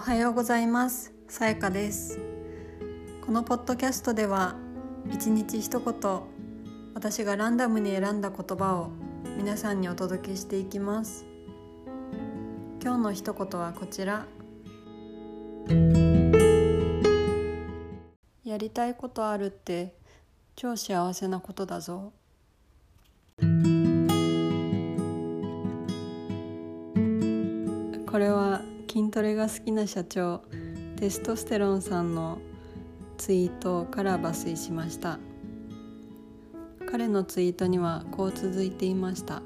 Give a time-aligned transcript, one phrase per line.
[0.00, 1.12] おはようございます。
[1.28, 2.18] さやかです。
[3.20, 4.56] このポッドキャストでは
[5.12, 6.20] 一日一言
[6.94, 8.92] 私がランダムに選んだ言葉を
[9.36, 11.26] 皆さんにお届けしていきます。
[12.82, 14.24] 今日の一言はこちら。
[18.42, 19.94] やりたいことあるって
[20.56, 22.14] 超幸せなことだぞ。
[28.10, 28.62] これは
[28.92, 30.42] 筋トレが好きな社長
[30.96, 32.38] テストステロンさんの
[33.18, 35.20] ツイートから抜粋しました。
[36.90, 39.42] 彼のツイートにはこう続いていました。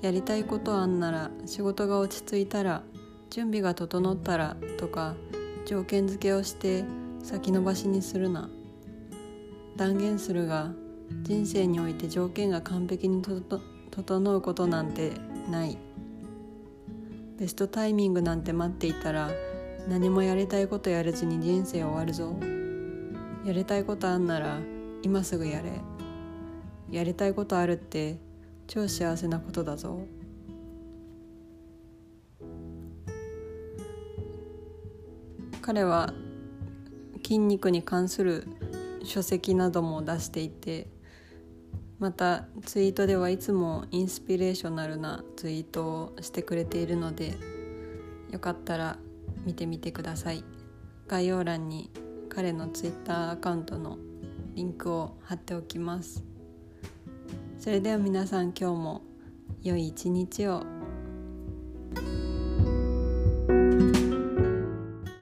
[0.00, 2.84] やりたいことあんなら仕事が落ち着いたら
[3.30, 5.16] 準備が整ったらとか
[5.66, 6.84] 条件付けをして
[7.20, 8.48] 先延ばしにするな。
[9.74, 10.70] 断言するが
[11.24, 13.22] 人生において条件が完璧に
[13.90, 15.10] 整うことなんて
[15.50, 15.76] ない。
[17.36, 19.28] ベストタイミングなんて待っていたら
[19.88, 22.36] 何もやりたいことやれずに人生終わるぞ。
[23.44, 24.60] やりたいことあんなら
[25.02, 25.72] 今すぐやれ。
[26.90, 28.18] やりたいことあるって
[28.68, 30.06] 超幸せなことだぞ。
[35.60, 36.14] 彼は
[37.24, 38.46] 筋肉に関する
[39.02, 40.86] 書籍なども出していて
[42.04, 47.32] またツイートではいつもインスピレーショナルなツイートをしてくれているので
[48.30, 48.98] よかったら
[49.46, 50.44] 見てみてください。
[51.08, 51.90] 概要欄に
[52.28, 53.96] 彼のツイッターアカウントの
[54.54, 56.22] リンクを貼っておきます。
[57.58, 59.00] それでは皆さん今日も
[59.62, 60.83] 良い一日を。